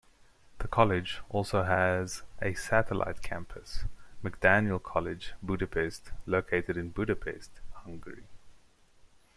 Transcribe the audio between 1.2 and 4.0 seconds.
also has a satellite campus,